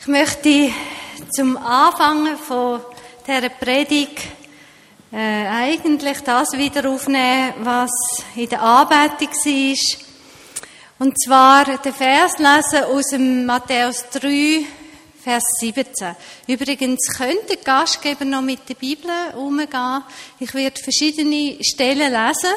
[0.00, 0.70] Ich möchte
[1.34, 2.80] zum Anfangen von
[3.26, 4.20] dieser Predigt
[5.12, 7.90] äh, eigentlich das wieder aufnehmen, was
[8.36, 9.76] in der Anbetung war.
[11.00, 14.60] Und zwar den Vers lesen aus dem Matthäus 3,
[15.20, 16.14] Vers 17.
[16.46, 20.04] Übrigens könnte der Gastgeber noch mit der Bibel umgehen.
[20.38, 22.54] Ich werde verschiedene Stellen lesen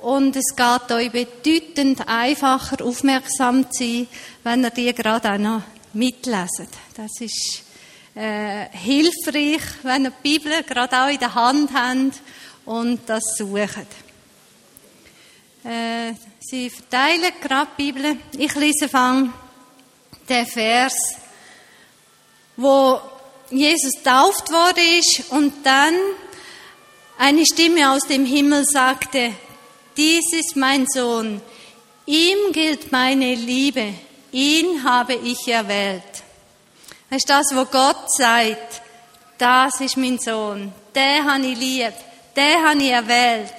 [0.00, 4.06] und es geht euch bedeutend einfacher aufmerksam zu sein,
[4.44, 5.62] wenn ihr die gerade auch noch
[5.94, 6.68] mitlesen.
[6.96, 7.62] Das ist
[8.14, 12.20] äh, hilfreich, wenn ihr die Bibel gerade auch in der Hand habt
[12.64, 13.86] und das sucht.
[15.64, 18.16] Äh, sie verteilen gerade die Bibel.
[18.36, 19.32] Ich lese fang
[20.28, 20.94] den Vers,
[22.56, 23.00] wo
[23.50, 25.94] Jesus tauft worden ist und dann
[27.18, 29.32] eine Stimme aus dem Himmel sagte,
[29.96, 31.40] dies ist mein Sohn,
[32.06, 33.94] ihm gilt meine Liebe,
[34.34, 36.02] ihn habe ich erwählt.
[37.08, 38.82] Das ist das, was Gott sagt.
[39.38, 40.72] Das ist mein Sohn.
[40.94, 41.92] Den habe ich lieb.
[42.36, 43.54] Den habe ich erwählt.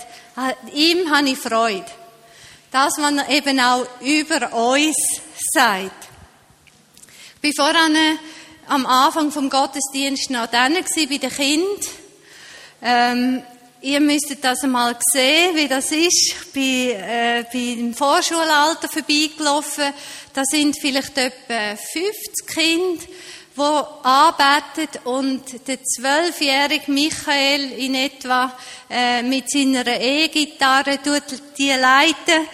[0.73, 1.85] Ihm habe ich Freude.
[2.71, 4.97] Das, was er eben auch über uns
[5.53, 6.09] sagt.
[7.41, 8.19] Ich war vorhin
[8.67, 11.79] am Anfang vom Gottesdienst noch dann bei den Kindern.
[12.81, 13.43] Ähm,
[13.85, 16.33] Ihr müsstet das einmal sehen, wie das ist.
[16.33, 19.93] Ich bin äh, beim Vorschulalter vorbeigelaufen.
[20.35, 23.01] Da sind vielleicht etwa 50 Kinder,
[23.55, 23.61] die
[24.03, 28.51] arbeitet und der zwölfjährige Michael in etwa
[28.89, 32.49] äh, mit seiner E-Gitarre tut die leiten.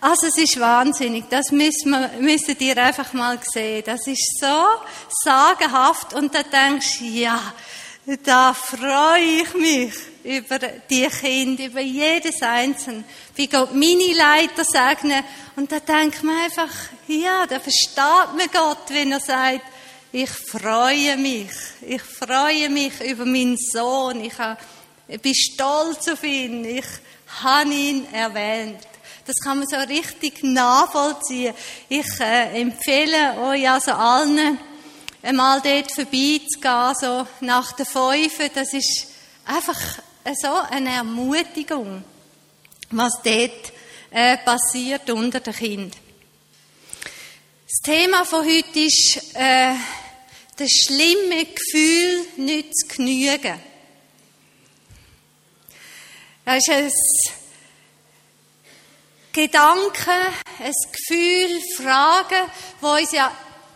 [0.00, 1.24] Also es ist wahnsinnig.
[1.28, 3.82] Das müssen ihr einfach mal sehen.
[3.84, 4.66] Das ist so
[5.24, 7.52] sagenhaft und da denkst du, ja,
[8.22, 13.04] da freue ich mich über die Kinder, über jedes Einzelne.
[13.34, 15.24] Wie Gott meine Leiter segnen.
[15.56, 16.70] Und da denkt man einfach,
[17.08, 19.62] ja, da versteht man Gott, wenn er sagt,
[20.12, 21.50] ich freue mich.
[21.80, 24.22] Ich freue mich über meinen Sohn.
[24.22, 26.64] Ich bin stolz auf ihn.
[26.64, 26.86] Ich
[27.42, 28.80] habe ihn erwähnt.
[29.26, 31.54] Das kann man so richtig nachvollziehen.
[31.88, 34.58] Ich äh, empfehle euch also allen,
[35.24, 38.50] einmal dort vorbeizugehen, so nach der Fünfe.
[38.54, 39.08] Das ist
[39.46, 39.80] einfach
[40.40, 42.04] so eine Ermutigung,
[42.90, 43.72] was dort
[44.10, 46.00] äh, passiert unter den Kindern.
[47.66, 49.74] Das Thema von heute ist äh,
[50.56, 53.60] das schlimme Gefühl, nicht zu genügen.
[56.44, 56.92] Das ist ein
[59.32, 60.10] Gedanke,
[60.60, 63.32] ein Gefühl, Fragen, die uns ja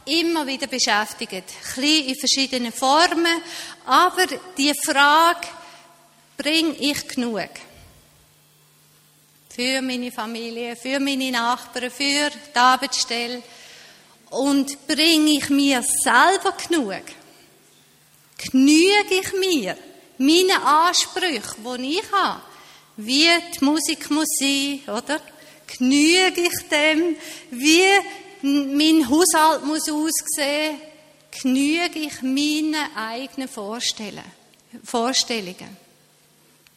[0.08, 1.32] immer wieder beschäftigt.
[1.32, 3.42] Ein bisschen in verschiedenen Formen.
[3.86, 4.26] Aber
[4.56, 5.46] die Frage,
[6.36, 7.50] bringe ich genug?
[9.54, 13.42] Für meine Familie, für meine Nachbarn, für die Arbeitsstelle.
[14.30, 17.02] Und bringe ich mir selber genug?
[18.36, 19.76] Genüge ich mir?
[20.18, 21.42] Meine Ansprüche,
[21.78, 22.40] die ich habe,
[22.96, 25.20] wie die Musik muss sein, oder?
[25.66, 27.16] Genüge ich dem?
[27.50, 27.86] Wie
[28.42, 30.80] mein Haushalt muss aussehen?
[31.42, 34.24] Genüge ich meinen eigenen Vorstellungen?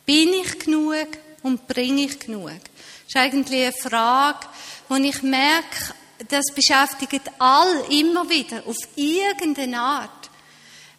[0.05, 1.07] Bin ich genug
[1.43, 2.49] und bringe ich genug?
[2.49, 4.47] Das ist eigentlich eine Frage,
[4.89, 5.93] wo ich merke,
[6.27, 10.29] das beschäftigt all immer wieder, auf irgendeine Art.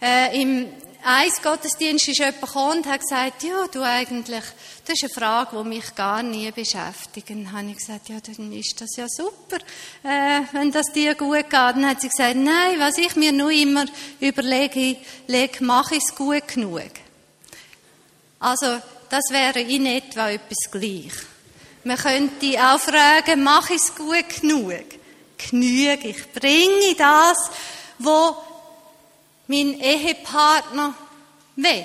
[0.01, 0.69] Äh, Im
[1.05, 4.45] Eisgottesdienst ist jemand gekommen und hat gesagt, ja, du eigentlich,
[4.85, 7.31] das ist eine Frage, die mich gar nie beschäftigt.
[7.31, 9.57] Und dann habe ich gesagt, ja, dann ist das ja super,
[10.05, 11.53] äh, wenn das dir gut geht.
[11.53, 13.85] Dann hat sie gesagt, nein, was ich mir nur immer
[14.21, 14.97] überlege,
[15.27, 16.91] lege, mache ich es gut genug.
[18.39, 21.13] Also, das wäre in etwa etwas gleich.
[21.85, 24.85] Man könnte auch fragen, mache ich es gut genug?
[25.37, 26.33] Genüge ich?
[26.33, 27.37] Bringe das,
[27.99, 28.37] wo
[29.53, 30.95] mein Ehepartner
[31.57, 31.85] will?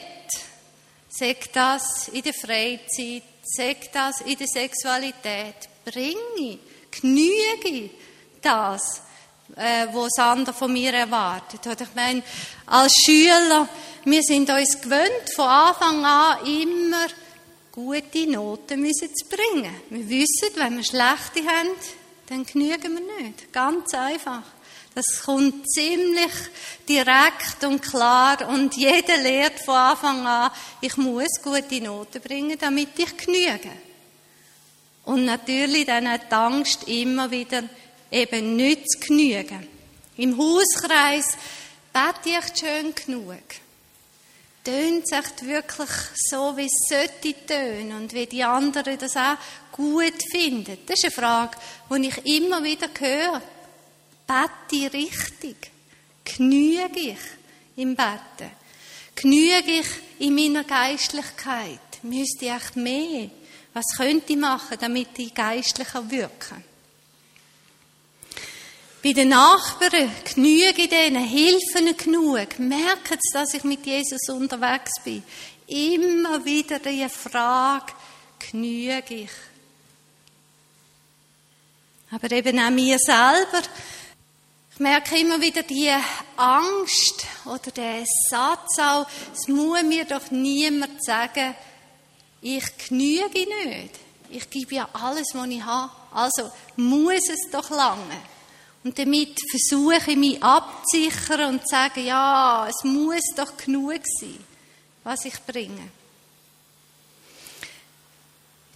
[1.10, 3.24] Sagt das in der Freizeit?
[3.44, 5.68] Sagt das in der Sexualität?
[5.84, 7.90] Bringe, genüge
[8.42, 9.02] das,
[9.56, 11.66] äh, was andere von mir erwartet?
[11.68, 12.24] Oder ich meine,
[12.68, 13.68] als Schüler,
[14.06, 17.08] wir sind uns gewöhnt, von Anfang an immer
[17.74, 19.76] gute Noten müssen zu bringen.
[19.90, 21.70] Wir wissen, wenn wir schlechte haben,
[22.28, 23.52] dann genügen wir nicht.
[23.52, 24.44] Ganz einfach.
[24.98, 26.32] Das kommt ziemlich
[26.90, 30.52] direkt und klar und jeder lehrt von Anfang an,
[30.82, 33.70] ich muss gute Noten bringen, damit ich genüge.
[35.06, 37.62] Und natürlich dann auch die Angst immer wieder
[38.10, 39.68] eben nicht zu genügen.
[40.16, 41.38] Im Hauskreis
[41.94, 43.44] bete ich schön genug
[44.68, 45.90] tönt es wirklich
[46.30, 49.38] so, wie es sollte tönen und wie die anderen das auch
[49.72, 50.78] gut finden?
[50.86, 51.58] Das ist eine Frage,
[51.90, 53.42] die ich immer wieder höre.
[54.28, 55.72] Bete richtig.
[56.24, 57.18] Genüge ich
[57.78, 58.52] im Betten?
[59.16, 59.88] Genüge ich
[60.20, 61.80] in meiner Geistlichkeit?
[62.04, 63.30] Müsste ich echt mehr?
[63.74, 66.62] Was könnte ich machen, damit ich geistlicher wirke?
[69.04, 75.02] Bei den Nachbarn genüge ich denen, helfen genug, merken sie, dass ich mit Jesus unterwegs
[75.04, 75.24] bin.
[75.68, 77.94] Immer wieder die Frage,
[78.40, 79.30] genüge ich?
[82.12, 83.62] Aber eben auch mir selber,
[84.78, 85.92] ich merke immer wieder die
[86.36, 91.56] Angst oder der Satz auch, es muss mir doch niemand sagen,
[92.44, 93.96] ich genüge nicht.
[94.30, 95.92] Ich gebe ja alles, was ich habe.
[96.14, 98.22] Also muss es doch lange.
[98.84, 104.38] Und damit versuche ich mich abzusichern und zu sagen, ja, es muss doch genug sein,
[105.04, 105.90] was ich bringe.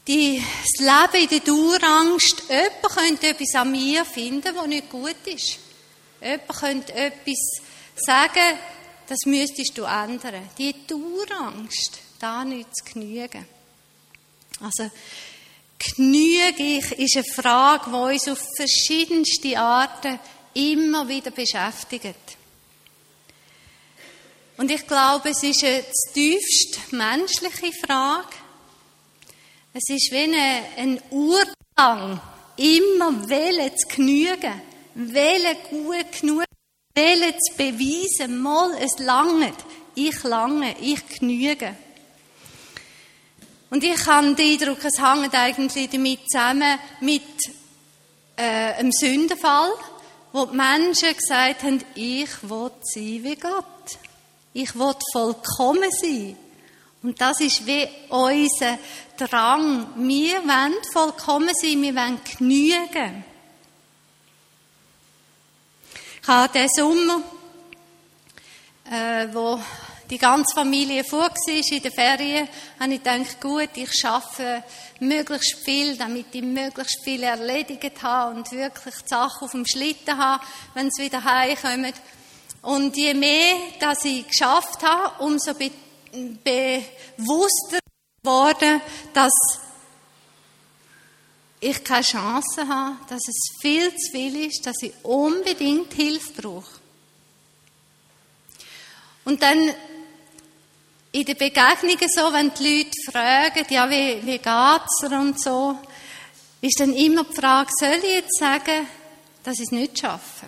[0.07, 5.15] Die, das Leben in der Dauerangst, jemand könnte etwas an mir finden, was nicht gut
[5.25, 5.59] ist.
[6.21, 7.61] Jemand könnte etwas
[7.95, 8.57] sagen,
[9.07, 10.49] das müsstest du ändern.
[10.57, 13.45] Die Dauerangst, da nicht zu genügen.
[14.61, 14.89] Also,
[15.77, 20.19] genüge ich, ist eine Frage, die uns auf verschiedenste Arten
[20.53, 22.37] immer wieder beschäftigt.
[24.57, 25.83] Und ich glaube, es ist eine
[26.13, 28.35] tiefst menschliche Frage.
[29.73, 30.35] Es ist wie
[30.77, 32.21] ein Urdrang,
[32.57, 34.61] immer wollen zu genügen,
[34.95, 36.43] wollen gut genug,
[36.95, 39.55] wollen zu beweisen, mal, es langt,
[39.95, 41.75] ich lange, ich genüge.
[43.69, 47.21] Und ich habe den Eindruck, es hängt eigentlich damit zusammen mit
[48.35, 49.71] äh, einem Sündenfall,
[50.33, 53.65] wo die Menschen gesagt haben, ich will sein wie Gott.
[54.53, 56.35] Ich will vollkommen sein.
[57.03, 58.77] Und das ist wie unser
[59.17, 59.87] Drang.
[60.07, 63.23] Wir wollen vollkommen sein, wir wollen genügen.
[66.21, 67.23] Ich habe diesen Sommer,
[68.91, 69.59] äh, wo
[70.07, 72.47] die ganze Familie vor war in den Ferien,
[72.79, 74.63] habe ich gedacht, gut, ich schaffe
[74.99, 80.15] möglichst viel, damit ich möglichst viel erledigt habe und wirklich die Sachen auf dem Schlitten
[80.15, 80.43] habe,
[80.75, 81.93] wenn sie wieder heimkommen.
[82.61, 85.71] Und je mehr, dass ich geschafft habe, umso be
[86.43, 87.79] bewusster
[88.21, 88.79] geworden,
[89.13, 89.33] dass
[91.61, 96.81] ich keine Chance habe, dass es viel zu viel ist, dass ich unbedingt Hilfe brauche.
[99.23, 99.71] Und dann
[101.11, 105.77] in den Begegnungen so, wenn die Leute fragen, ja, wie, wie geht's dir und so,
[106.61, 108.87] ist dann immer die Frage, soll ich jetzt sagen,
[109.43, 110.47] dass ich es nicht schaffe?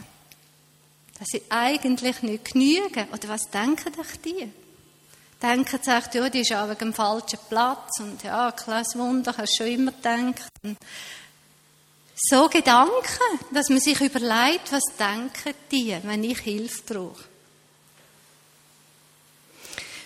[1.20, 3.08] Dass ich eigentlich nicht genüge?
[3.12, 4.52] Oder was denken euch die?
[5.44, 9.36] Denken sie echt, ja, die ist auch wegen dem falschen Platz und ja, kleines Wunder,
[9.38, 10.50] hast du schon immer gedacht.
[10.64, 10.78] Und
[12.16, 17.26] so Gedanken, dass man sich überlegt, was denken die, wenn ich Hilfe brauche.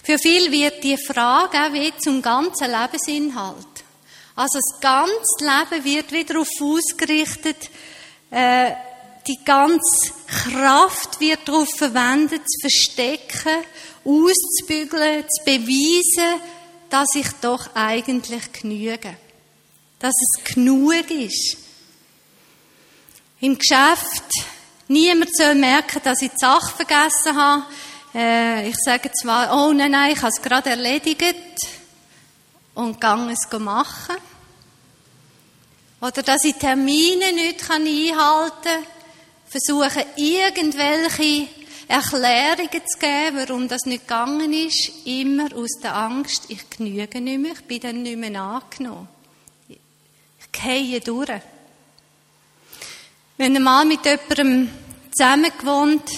[0.03, 3.83] Für viele wird die Frage auch wie zum ganzen Lebensinhalt.
[4.35, 5.11] Also das ganze
[5.41, 7.69] Leben wird wieder darauf ausgerichtet,
[8.31, 8.71] äh,
[9.27, 13.65] die ganze Kraft wird darauf verwendet, zu verstecken,
[14.07, 16.41] auszubügeln, zu beweisen,
[16.89, 19.15] dass ich doch eigentlich genüge.
[19.99, 21.57] Dass es genug ist.
[23.41, 24.31] Im Geschäft,
[24.87, 27.63] niemand soll merken, dass ich die Sache vergessen habe.
[28.15, 31.35] Äh, ich sage zwar, oh nein, nein, ich habe es gerade erledigt
[32.73, 34.15] und gehe es machen.
[35.99, 38.85] Oder dass ich Termine nicht einhalten kann,
[39.47, 41.47] versuche irgendwelche
[41.87, 47.39] Erklärungen zu geben, warum das nicht gegangen ist, immer aus der Angst, ich genüge nicht
[47.39, 49.07] mehr, ich bin dann nicht mehr angenommen.
[49.69, 51.41] Ich gehe durch.
[53.37, 54.69] Wenn ein Mann mit jemandem
[55.15, 56.09] zusammen gewohnt,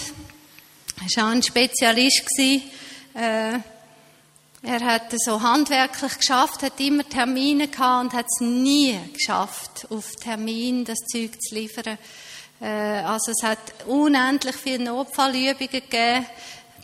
[0.96, 2.38] er war auch ein Spezialist.
[2.38, 3.58] Äh,
[4.62, 10.10] er hat so handwerklich geschafft, hat immer Termine gehabt und hat es nie geschafft, auf
[10.16, 11.96] Termin das Zeug zu liefern.
[12.60, 16.26] Äh, also es hat unendlich viele Notfallübungen gegeben,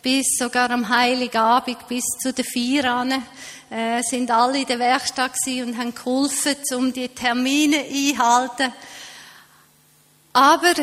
[0.01, 3.21] bis sogar am Heiligabend, bis zu den Vier
[3.69, 8.71] äh, sind alle in der Werkstatt und haben geholfen, um die Termine einzuhalten.
[10.33, 10.73] Aber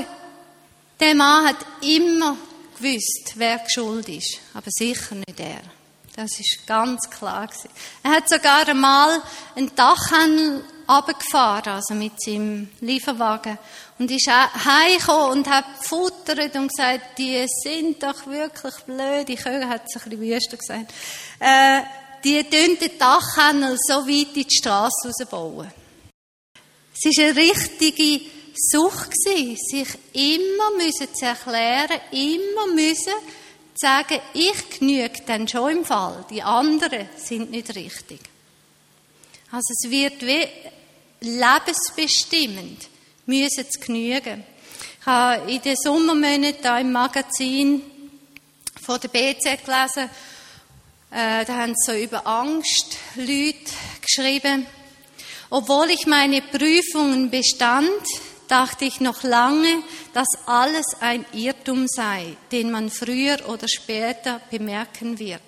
[1.00, 2.36] der Mann hat immer
[2.76, 5.62] gewusst, wer schuld ist, aber sicher nicht er.
[6.16, 7.48] Das ist ganz klar.
[8.02, 9.20] Er hat sogar einmal
[9.56, 13.58] einen Dachhandel abgefahren, also mit seinem Lieferwagen,
[13.98, 19.28] und ist heimgekommen und hat gefuttert und gesagt, die sind doch wirklich blöd.
[19.28, 20.92] Ich höre, hat es ein bisschen wüster gesagt.
[21.38, 21.82] Äh,
[22.24, 25.70] die tun den Dachhandel so weit in die Straße rausbauen.
[26.94, 28.24] Es ist eine richtige
[28.56, 33.12] Sucht sich immer müssen zu erklären, immer müssen
[33.74, 38.20] zu sagen, ich genüge dann schon im Fall, die anderen sind nicht richtig.
[39.50, 40.46] Also es wird wie
[41.20, 42.88] lebensbestimmend,
[43.26, 44.44] müssen zu genügen.
[45.00, 47.82] Ich habe in den Sommermonaten im Magazin
[48.82, 50.10] von der BZ gelesen,
[51.10, 53.70] äh, da haben sie so über Angst Leute
[54.02, 54.66] geschrieben.
[55.50, 58.02] Obwohl ich meine Prüfungen bestand,
[58.48, 65.18] dachte ich noch lange, dass alles ein Irrtum sei, den man früher oder später bemerken
[65.18, 65.40] wird.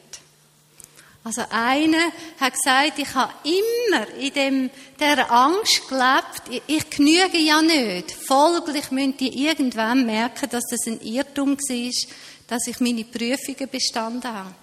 [1.27, 7.61] Also einer hat gesagt, ich habe immer in dem, der Angst gelebt, ich, genüge ja
[7.61, 8.13] nicht.
[8.13, 12.09] Folglich müsste ich irgendwann merken, dass das ein Irrtum war,
[12.47, 14.55] dass ich meine Prüfungen bestanden habe.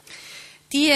[0.71, 0.93] Die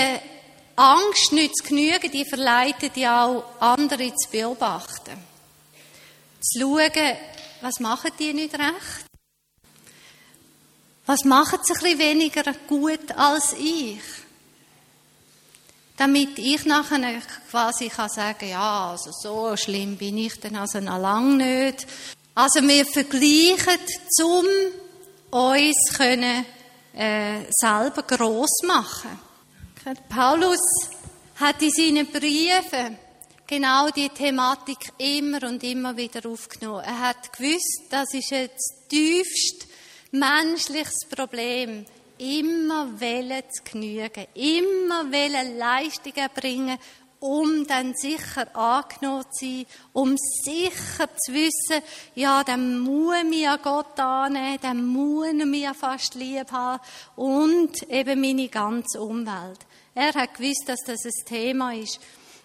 [0.77, 5.17] Angst nicht zu genügen, die verleitet ja auch andere zu beobachten.
[6.39, 7.17] Zu schauen,
[7.59, 9.05] was machen die nicht recht?
[11.05, 13.99] Was machen sie ein bisschen weniger gut als ich?
[15.97, 20.99] Damit ich nachher quasi kann sagen, ja, also so schlimm bin ich dann also noch
[20.99, 21.87] lange nicht.
[22.35, 23.79] Also wir vergleichen,
[24.23, 24.45] um
[25.31, 26.45] uns können,
[26.93, 29.19] äh, selber gross machen.
[30.07, 30.59] Paulus
[31.39, 32.97] hat in seinen Briefen
[33.47, 36.83] genau die Thematik immer und immer wieder aufgenommen.
[36.83, 39.67] Er hat gewusst, das ist jetzt tiefst
[40.11, 41.85] menschliches Problem.
[42.17, 46.77] Immer wollen zu genügen, immer wollen Leistungen bringen,
[47.19, 51.83] um dann sicher angenommen zu sein, um sicher zu wissen,
[52.15, 56.81] ja, dann muss mir Gott annehmen, dann muss er mir fast lieb haben
[57.15, 59.59] und eben meine ganze Umwelt.
[59.95, 61.99] Er hat gewusst, dass das ein Thema ist.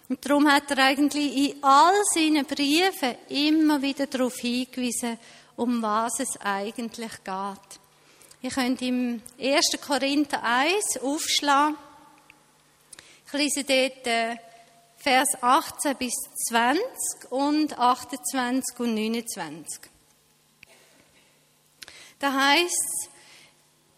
[0.09, 5.19] Und darum hat er eigentlich in all seinen Briefen immer wieder darauf hingewiesen,
[5.57, 7.82] um was es eigentlich geht.
[8.45, 9.81] Ihr könnt im 1.
[9.87, 11.77] Korinther 1 aufschlagen.
[13.25, 14.37] Ich lese dort äh,
[14.97, 16.13] Vers 18 bis
[16.49, 16.83] 20
[17.31, 19.81] und 28 und 29.
[22.19, 23.11] Da heißt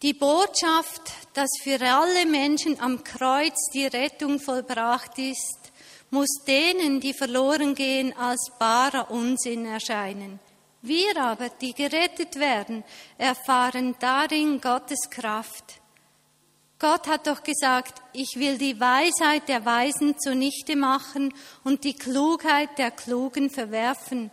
[0.03, 5.71] die Botschaft, dass für alle Menschen am Kreuz die Rettung vollbracht ist,
[6.11, 10.39] muss denen, die verloren gehen, als barer Unsinn erscheinen.
[10.85, 12.83] Wir aber, die gerettet werden,
[13.17, 15.81] erfahren darin Gottes Kraft.
[16.77, 22.77] Gott hat doch gesagt, ich will die Weisheit der Weisen zunichte machen und die Klugheit
[22.77, 24.29] der Klugen verwerfen.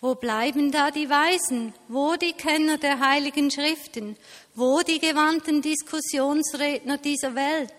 [0.00, 1.74] Wo bleiben da die Weisen?
[1.86, 4.16] Wo die Kenner der heiligen Schriften?
[4.54, 7.74] Wo die gewandten Diskussionsredner dieser Welt?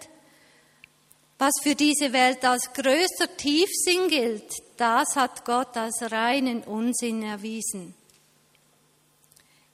[1.39, 7.93] Was für diese Welt als größter Tiefsinn gilt, das hat Gott als reinen Unsinn erwiesen.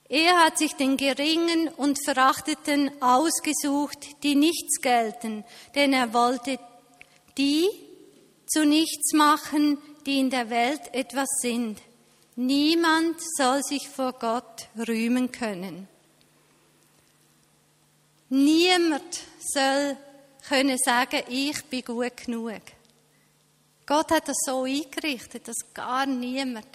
[0.10, 5.44] Er hat sich den Geringen und Verachteten ausgesucht, die nichts gelten,
[5.76, 6.60] denn er wollte
[7.38, 7.68] die
[8.46, 11.82] zu nichts machen, die in der Welt etwas sind
[12.40, 15.88] Niemand soll sich vor Gott rühmen können.
[18.30, 19.98] Niemand soll
[20.48, 22.62] können sagen, ich bin gut genug.
[23.88, 26.68] Gott hat das so eingerichtet, dass gar niemand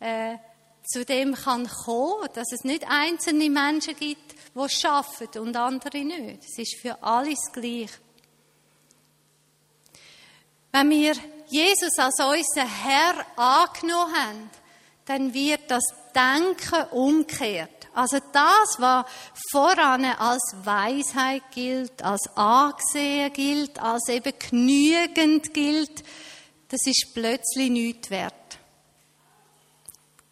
[0.00, 0.36] äh,
[0.84, 6.44] zu dem kann kommen, dass es nicht einzelne Menschen gibt, die schaffen und andere nicht.
[6.44, 7.90] Es ist für alles gleich.
[10.72, 11.14] Wenn wir
[11.48, 14.50] Jesus als unseren Herr angenommen haben,
[15.06, 17.88] dann wird das Denken umkehrt.
[17.94, 19.06] Also das, was
[19.50, 26.02] voran als Weisheit gilt, als angesehen gilt, als eben genügend gilt,
[26.68, 28.58] das ist plötzlich nichts wert.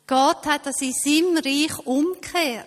[0.07, 2.67] Gott hat das in seinem Reich umgekehrt.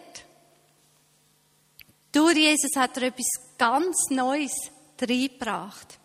[2.12, 4.54] Durch Jesus hat er etwas ganz Neues
[5.00, 6.00] reingebracht.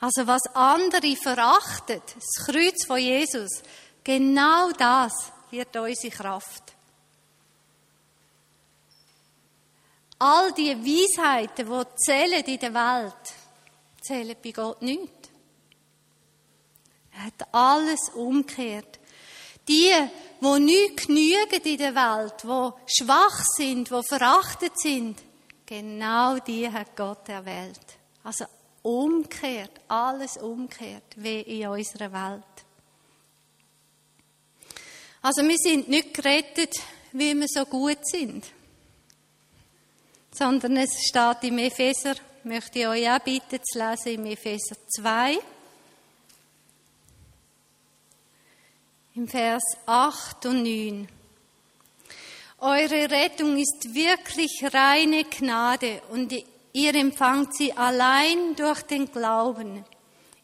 [0.00, 3.62] Also was andere verachtet, das Kreuz von Jesus,
[4.08, 5.12] Genau das
[5.50, 6.62] wird unsere Kraft.
[10.18, 13.34] All die Weisheiten, die zählen in der Welt,
[14.00, 15.12] zählen bei Gott nicht.
[17.18, 18.98] Er hat alles umgekehrt.
[19.66, 19.92] Die,
[20.40, 25.18] die nicht genügen in der Welt, die schwach sind, die verachtet sind,
[25.66, 27.80] genau die hat Gott erwählt.
[28.22, 28.44] Also
[28.82, 32.44] umgekehrt, alles umgekehrt, wie in unserer Welt.
[35.20, 36.74] Also wir sind nicht gerettet,
[37.12, 38.46] wie wir so gut sind,
[40.30, 45.38] sondern es steht im Epheser, möchte ich euch auch bitten zu lesen, im Epheser 2,
[49.18, 51.08] im Vers 8 und 9.
[52.60, 56.32] Eure Rettung ist wirklich reine Gnade und
[56.72, 59.84] ihr empfangt sie allein durch den Glauben.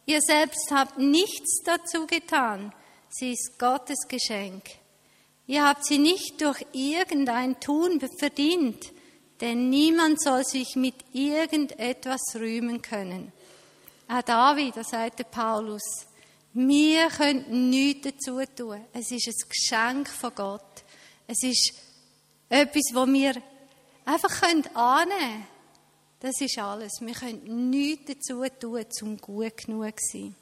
[0.06, 2.72] Ihr selbst habt nichts dazu getan.
[3.10, 4.64] Sie ist Gottes Geschenk.
[5.46, 8.90] Ihr habt sie nicht durch irgendein Tun verdient,
[9.40, 13.32] denn niemand soll sich mit irgendetwas rühmen können.
[14.08, 16.08] Auch da wieder sagte Paulus,
[16.54, 18.84] wir können nichts dazu tun.
[18.92, 20.84] Es ist ein Geschenk von Gott.
[21.26, 21.72] Es ist
[22.48, 23.34] etwas, wo wir
[24.04, 25.46] einfach annehmen können.
[26.20, 26.92] Das ist alles.
[27.00, 30.36] Wir können nichts dazu tun, um gut genug zu sein.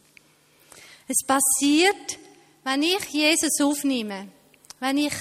[1.09, 2.19] Es passiert,
[2.63, 4.29] wenn ich Jesus aufnehme,
[4.81, 5.15] wenn ich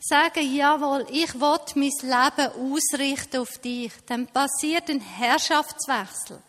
[0.00, 6.40] sage, jawohl, ich will mein Leben ausrichten auf dich, dann passiert ein Herrschaftswechsel.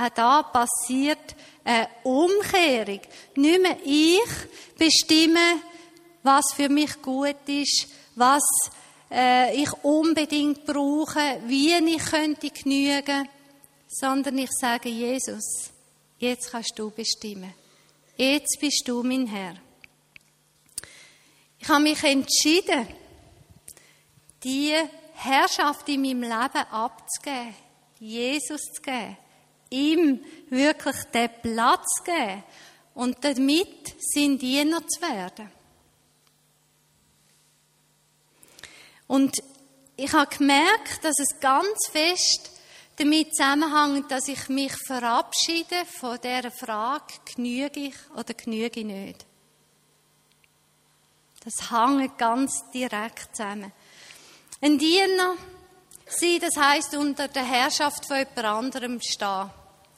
[0.00, 3.00] Auch da passiert eine Umkehrung.
[3.34, 5.60] Nicht mehr ich bestimme,
[6.22, 8.42] was für mich gut ist, was
[9.10, 13.28] äh, ich unbedingt brauche, wie ich könnte genügen,
[13.88, 15.70] sondern ich sage Jesus,
[16.18, 17.52] jetzt kannst du bestimmen.
[18.16, 19.54] Jetzt bist du mein Herr.
[21.58, 22.86] Ich habe mich entschieden,
[24.42, 24.74] die
[25.14, 27.54] Herrschaft in meinem Leben abzugeben,
[27.98, 29.16] Jesus zu geben,
[29.70, 32.42] ihm wirklich den Platz geben
[32.94, 35.50] und damit sein Diener zu werden.
[39.06, 39.36] Und
[39.96, 42.50] ich habe gemerkt, dass es ganz fest
[42.96, 49.26] damit zusammenhängt, dass ich mich verabschiede von der Frage, genüge ich oder genüge ich nicht.
[51.42, 53.72] Das hängt ganz direkt zusammen.
[54.60, 55.36] Ein Diener
[56.06, 59.50] sein, das heißt unter der Herrschaft von jemand anderem stehen.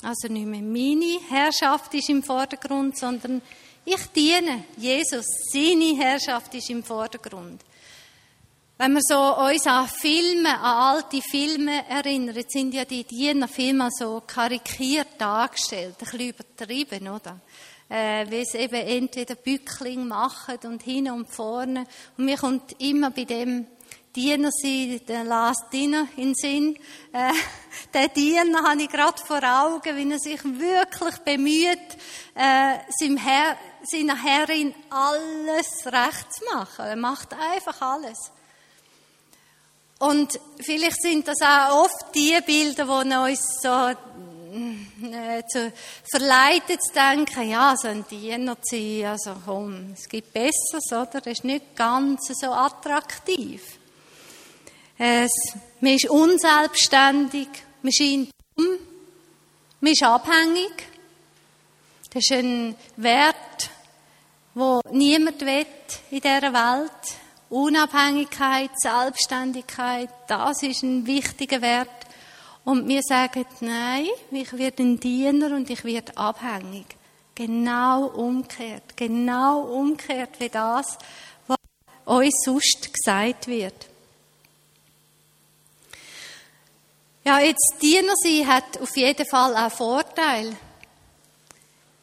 [0.03, 3.41] Also nicht mehr meine Herrschaft ist im Vordergrund, sondern
[3.85, 5.25] ich diene Jesus.
[5.53, 7.63] Seine Herrschaft ist im Vordergrund.
[8.79, 14.23] Wenn wir so uns an Filme, an alte Filme erinnern, sind ja die Dienerfilme so
[14.27, 17.41] karikiert dargestellt, ein bisschen übertrieben, oder?
[17.89, 21.87] Äh, wie es eben entweder Bückling machen und hin und vorne.
[22.17, 23.67] Und mir kommt immer bei dem
[24.15, 26.77] Diener sein, der Last Dinner in Sinn.
[27.13, 27.33] Äh,
[27.95, 31.79] der Diener habe ich gerade vor Augen, wie er sich wirklich bemüht,
[32.35, 36.85] äh, seinem Herr, seiner Herrin alles recht zu machen.
[36.85, 38.19] Er macht einfach alles.
[39.99, 43.69] Und vielleicht sind das auch oft die Bilder, die uns so
[45.11, 45.73] äh, zu,
[46.11, 51.21] verleitet zu denken, ja, so ein Diener zu sein, also komm, es gibt Besseres, oder?
[51.21, 53.63] Das ist nicht ganz so attraktiv.
[54.99, 55.31] Es,
[55.81, 57.49] man ist unselbstständig,
[57.83, 58.79] man scheint dumm,
[59.81, 60.89] man ist abhängig.
[62.13, 63.71] Das ist ein Wert,
[64.55, 65.67] wo niemand will
[66.11, 67.17] in dieser Welt.
[67.49, 71.89] Unabhängigkeit, Selbstständigkeit, das ist ein wichtiger Wert.
[72.65, 76.87] Und wir sagen, nein, ich werde ein Diener und ich werde abhängig.
[77.35, 78.97] Genau umgekehrt.
[78.97, 80.97] Genau umgekehrt wie das,
[81.47, 81.57] was
[82.05, 83.92] uns sonst gesagt wird.
[87.25, 90.57] Ja, jetzt Diener sein hat auf jeden Fall auch Vorteil.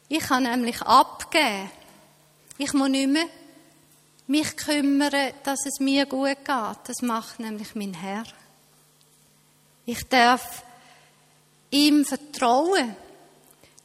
[0.08, 1.70] Ich kann nämlich abgeben.
[2.56, 3.26] Ich muss nicht mehr
[4.26, 6.76] mich kümmern, dass es mir gut geht.
[6.84, 8.24] Das macht nämlich mein Herr.
[9.84, 10.62] Ich darf
[11.70, 12.96] ihm vertrauen.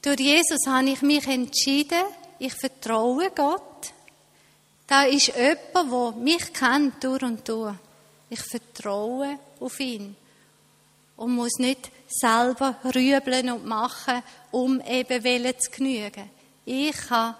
[0.02, 2.04] Durch Jesus habe ich mich entschieden,
[2.39, 3.91] ich vertraue Gott.
[4.88, 7.76] Da ist jemand, der mich kennt durch und durch.
[8.30, 10.15] Ich vertraue auf ihn
[11.17, 15.23] und muss nicht selber rübeln und machen, um eben
[15.60, 16.30] zu genügen.
[16.65, 17.36] Ich kann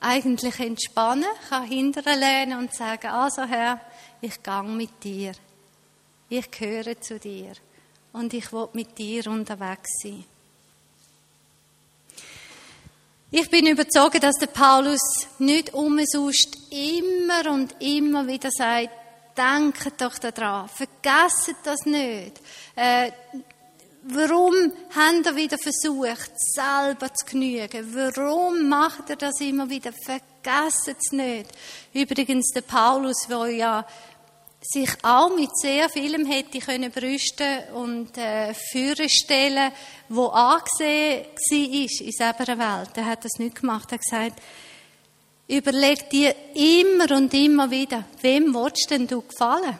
[0.00, 3.80] eigentlich entspannen, kann hinterlehnen und sagen, also Herr,
[4.20, 5.32] ich gehe mit dir.
[6.28, 7.52] Ich gehöre zu dir.
[8.12, 10.24] Und ich will mit dir unterwegs sein.
[13.30, 15.00] Ich bin überzeugt, dass der Paulus
[15.40, 18.90] nicht umsonst immer und immer wieder sagt,
[19.36, 22.40] denkt doch daran, vergesst das nicht.
[22.76, 23.10] Äh,
[24.06, 27.94] Warum habt ihr wieder versucht, selber zu genügen?
[27.94, 29.92] Warum macht ihr das immer wieder?
[29.94, 31.50] Vergesst es nicht.
[31.94, 33.86] Übrigens, der Paulus, der ja
[34.60, 39.72] sich auch mit sehr vielem hätte können brüsten und äh, führen stellen,
[40.10, 42.90] wo angesehen war in dieser Welt.
[42.96, 43.90] Er hat das nicht gemacht.
[43.90, 44.42] Er hat gesagt,
[45.48, 49.78] überleg dir immer und immer wieder, wem willst denn du gefallen?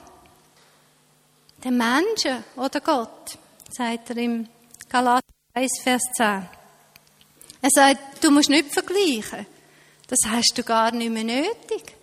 [1.65, 3.39] Den Menschen oder Gott?
[3.71, 4.47] sagt er im
[4.89, 6.49] Galater 1, Vers 10.
[7.63, 9.47] Er sagt, du musst nicht vergleichen.
[10.07, 11.95] Das hast du gar nicht mehr nötig.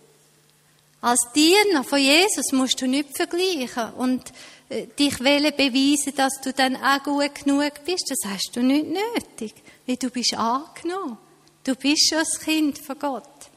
[1.00, 4.22] Als Diener von Jesus musst du nicht vergleichen und
[4.68, 8.10] äh, dich wollen beweisen, dass du dann auch gut genug bist.
[8.10, 9.54] Das hast du nicht nötig,
[9.86, 11.18] weil du bist angenommen.
[11.64, 13.51] Du bist schon ein Kind von Gott.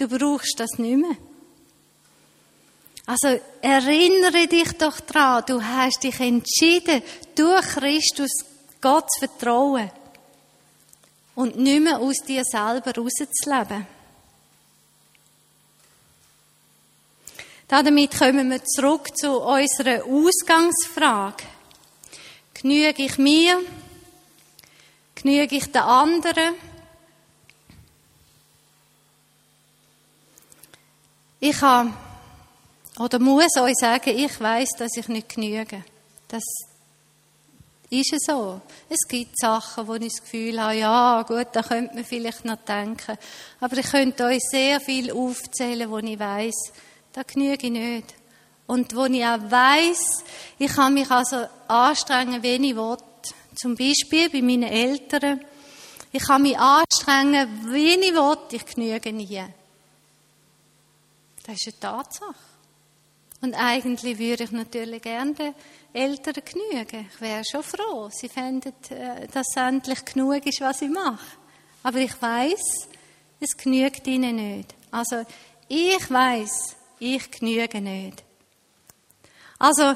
[0.00, 1.14] Du brauchst das nicht mehr.
[3.04, 7.02] Also erinnere dich doch daran, du hast dich entschieden,
[7.34, 8.30] durch Christus
[8.80, 9.90] Gott zu vertrauen
[11.34, 13.86] und nicht mehr aus dir selber rauszuleben.
[17.68, 21.44] Damit kommen wir zurück zu unserer Ausgangsfrage.
[22.54, 23.60] Genüge ich mir?
[25.14, 26.69] Genüge ich den anderen?
[31.40, 31.90] Ich habe
[32.98, 35.82] oder muss euch sagen, ich weiß, dass ich nicht genüge.
[36.28, 36.42] Das
[37.88, 38.60] ist es so.
[38.88, 42.56] Es gibt Sachen, wo ich das Gefühl habe, ja, gut, da könnte man vielleicht noch
[42.56, 43.16] denken.
[43.58, 46.72] Aber ich könnte euch sehr viel aufzählen, wo ich weiß,
[47.12, 48.14] da genüge ich nicht.
[48.66, 50.22] Und wo ich auch weiss,
[50.58, 52.98] ich kann mich also anstrengen, wenn ich will.
[53.56, 55.40] Zum Beispiel bei meinen Eltern.
[56.12, 59.42] Ich kann mich anstrengen, wenn ich will, ich genüge nie.
[61.50, 62.34] Das ist eine Tatsache.
[63.40, 65.54] Und eigentlich würde ich natürlich gerne den
[65.92, 67.08] Eltern genügen.
[67.12, 68.08] Ich wäre schon froh.
[68.12, 71.18] Sie fänden, äh, dass endlich genug ist, was ich mache.
[71.82, 72.88] Aber ich weiß,
[73.40, 74.74] es genügt ihnen nicht.
[74.92, 75.24] Also,
[75.66, 78.22] ich weiß, ich genüge nicht.
[79.58, 79.94] Also,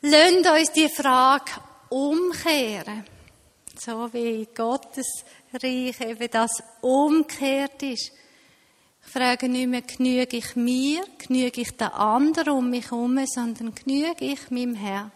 [0.00, 1.52] lasst uns die Frage
[1.88, 3.04] umkehren.
[3.78, 8.12] So wie Gottes Reich eben das umgekehrt ist.
[9.04, 13.74] Ich frage nicht mehr, genüge ich mir, genüge ich den anderen um mich herum, sondern
[13.74, 15.12] genüge ich meinem Herrn.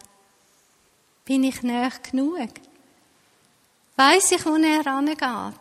[1.25, 2.49] Bin ich näher genug?
[3.95, 5.59] Weiß ich, wo er angeht?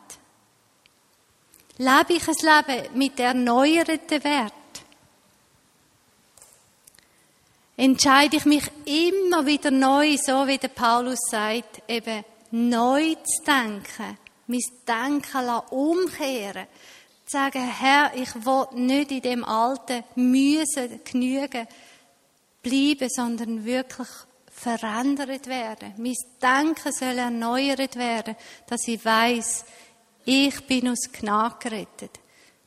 [1.78, 4.52] Lebe ich ein Leben mit erneuerten Wert?
[7.76, 14.18] entscheide ich mich immer wieder neu, so wie der Paulus sagt, eben neu zu denken,
[14.46, 16.66] mein Denken umkehren,
[17.30, 21.66] sagen, Herr, ich will nicht in dem alten Müssen genügen
[22.62, 24.08] bleiben, sondern wirklich
[24.50, 25.94] verändert werden.
[25.98, 28.36] Mein Denken soll erneuert werden,
[28.66, 29.64] dass ich weiß,
[30.24, 32.18] ich bin aus Gnade gerettet.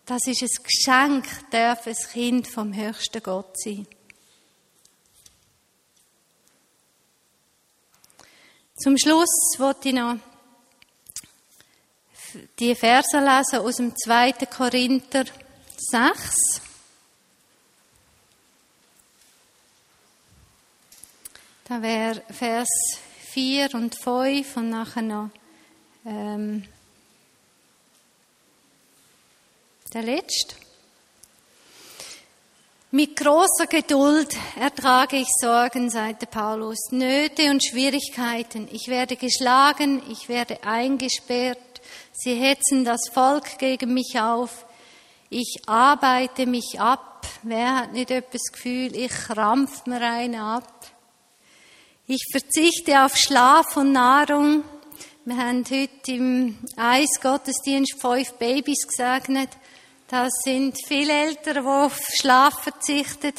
[0.06, 3.86] Das ist ein Geschenk, darf ein Kind vom höchsten Gott sein.
[8.76, 10.18] Zum Schluss wollte ich noch
[12.60, 14.34] die Verse lesen aus dem 2.
[14.46, 15.26] Korinther
[15.78, 16.62] 6.
[21.68, 22.68] Da wäre Vers
[23.32, 25.30] 4 und 5 und nachher noch
[26.06, 26.66] ähm,
[29.94, 30.56] der letzte.
[32.92, 38.68] Mit großer Geduld ertrage ich Sorgen, sagte Paulus, Nöte und Schwierigkeiten.
[38.72, 41.60] Ich werde geschlagen, ich werde eingesperrt.
[42.14, 44.66] Sie hetzen das Volk gegen mich auf.
[45.30, 47.26] Ich arbeite mich ab.
[47.44, 50.88] Wer hat nicht etwas Gefühl, ich krampf mir eine ab.
[52.08, 54.64] Ich verzichte auf Schlaf und Nahrung.
[55.26, 59.50] Wir haben heute im Eisgottesdienst fünf Babys gesegnet.
[60.08, 63.34] Das sind viele Eltern, die auf Schlaf verzichten.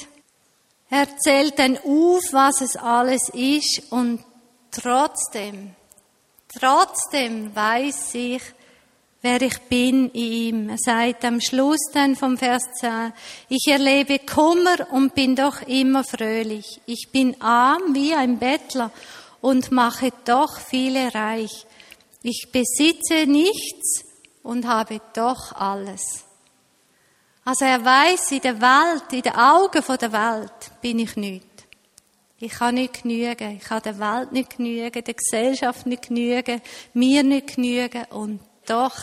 [0.88, 4.24] Er zählt dann auf, was es alles ist und
[4.70, 5.74] trotzdem,
[6.58, 8.42] trotzdem weiß ich,
[9.22, 10.68] wer ich bin in ihm.
[10.70, 13.12] Er sagt am Schluss dann vom Vers 10,
[13.48, 16.80] ich erlebe Kummer und bin doch immer fröhlich.
[16.86, 18.90] Ich bin arm wie ein Bettler
[19.40, 21.66] und mache doch viele reich.
[22.22, 24.04] Ich besitze nichts
[24.42, 26.24] und habe doch alles.
[27.44, 31.49] Also er weiß, in der Welt, in den Augen der Welt bin ich nicht.
[32.42, 33.57] Ich kann nicht genügen.
[33.57, 36.62] Ich kann der Welt nicht genügen, der Gesellschaft nicht genügen,
[36.94, 38.05] mir nicht genügen.
[38.11, 38.96] Und doch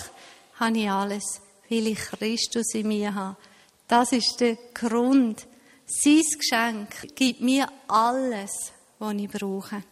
[0.55, 3.37] habe ich alles, weil ich Christus in mir habe.
[3.87, 5.45] Das ist der Grund.
[5.85, 9.83] Sein Geschenk gibt mir alles, was ich brauche.